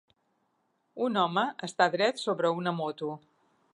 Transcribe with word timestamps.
Un 1.07 1.19
home 1.23 1.43
està 1.67 1.87
dret 1.97 2.23
sobre 2.23 2.53
una 2.63 2.75
moto. 2.79 3.13